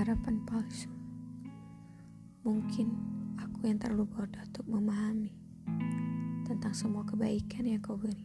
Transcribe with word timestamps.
harapan 0.00 0.40
palsu. 0.48 0.88
Mungkin 2.40 2.88
aku 3.36 3.68
yang 3.68 3.76
terlalu 3.76 4.08
bodoh 4.08 4.40
untuk 4.40 4.64
memahami 4.64 5.28
tentang 6.48 6.72
semua 6.72 7.04
kebaikan 7.04 7.68
yang 7.68 7.84
kau 7.84 8.00
beri, 8.00 8.24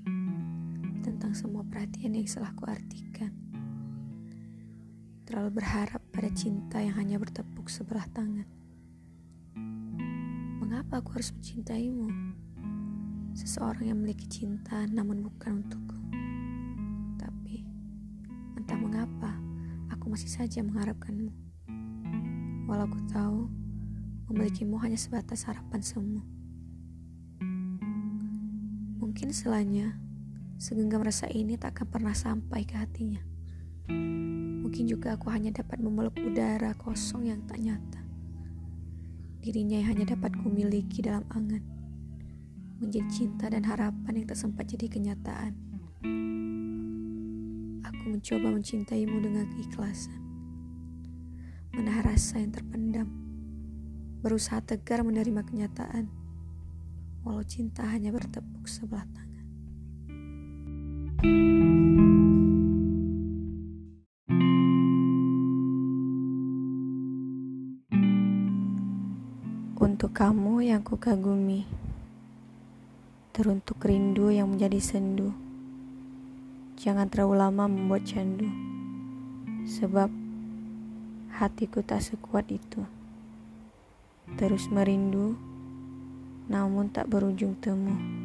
tentang 1.04 1.36
semua 1.36 1.68
perhatian 1.68 2.16
yang 2.16 2.24
salah 2.32 2.56
artikan. 2.64 3.28
Terlalu 5.28 5.60
berharap 5.60 6.00
pada 6.16 6.32
cinta 6.32 6.80
yang 6.80 6.96
hanya 6.96 7.20
bertepuk 7.20 7.68
sebelah 7.68 8.08
tangan. 8.16 8.48
Mengapa 10.64 11.04
aku 11.04 11.20
harus 11.20 11.36
mencintaimu? 11.36 12.08
Seseorang 13.36 13.92
yang 13.92 14.00
memiliki 14.00 14.32
cinta 14.32 14.88
namun 14.88 15.28
bukan 15.28 15.60
untukku. 15.60 16.00
Tapi, 17.20 17.68
entah 18.56 18.80
mengapa, 18.80 19.36
aku 19.92 20.08
masih 20.08 20.32
saja 20.32 20.64
mengharapkanmu. 20.64 21.45
Walau 22.66 22.90
aku 22.90 22.98
tahu, 23.14 23.42
memilikimu 24.26 24.82
hanya 24.82 24.98
sebatas 24.98 25.46
harapan 25.46 25.86
semu. 25.86 26.22
Mungkin 28.98 29.30
selanya, 29.30 29.94
segenggam 30.58 31.06
rasa 31.06 31.30
ini 31.30 31.62
tak 31.62 31.78
akan 31.78 31.88
pernah 31.94 32.16
sampai 32.18 32.66
ke 32.66 32.74
hatinya. 32.74 33.22
Mungkin 34.66 34.90
juga 34.90 35.14
aku 35.14 35.30
hanya 35.30 35.54
dapat 35.54 35.78
memeluk 35.78 36.18
udara 36.18 36.74
kosong 36.74 37.30
yang 37.30 37.46
tak 37.46 37.62
nyata. 37.62 38.02
Dirinya 39.46 39.78
yang 39.78 39.94
hanya 39.94 40.18
dapat 40.18 40.34
kumiliki 40.42 41.06
dalam 41.06 41.22
angan. 41.30 41.62
Menjadi 42.82 43.06
cinta 43.14 43.46
dan 43.46 43.62
harapan 43.62 44.26
yang 44.26 44.26
tak 44.26 44.42
sempat 44.42 44.66
jadi 44.74 44.90
kenyataan. 44.90 45.54
Aku 47.86 48.04
mencoba 48.10 48.58
mencintaimu 48.58 49.22
dengan 49.22 49.46
keikhlasan. 49.54 50.25
Menahan 51.76 52.08
rasa 52.08 52.40
yang 52.40 52.56
terpendam. 52.56 53.12
Berusaha 54.24 54.64
tegar 54.64 55.04
menerima 55.04 55.44
kenyataan. 55.44 56.08
Walau 57.28 57.44
cinta 57.44 57.84
hanya 57.84 58.16
bertepuk 58.16 58.64
sebelah 58.66 59.04
tangan. 59.12 59.46
Untuk 69.76 70.12
kamu 70.12 70.66
yang 70.66 70.82
kukagumi 70.84 71.64
Teruntuk 73.32 73.86
rindu 73.86 74.34
yang 74.34 74.52
menjadi 74.52 74.82
sendu 74.82 75.30
Jangan 76.76 77.08
terlalu 77.08 77.36
lama 77.40 77.70
membuat 77.70 78.04
candu 78.04 78.50
Sebab 79.68 80.25
hatiku 81.36 81.84
tak 81.84 82.00
sekuat 82.00 82.48
itu. 82.48 82.88
Terus 84.40 84.72
merindu 84.72 85.36
Namun 86.46 86.94
tak 86.94 87.10
berujung 87.10 87.58
temu 87.58 88.25